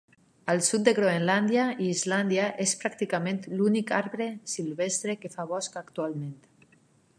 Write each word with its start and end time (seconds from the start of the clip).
Al 0.51 0.61
sud 0.67 0.85
de 0.85 0.93
Groenlàndia 0.99 1.65
i 1.87 1.89
Islàndia 1.97 2.47
és 2.65 2.73
pràcticament 2.85 3.39
l'únic 3.59 3.95
arbre 4.01 4.29
silvestre 4.57 5.19
que 5.23 5.35
fa 5.37 5.49
bosc 5.55 5.81
actualment. 5.87 6.35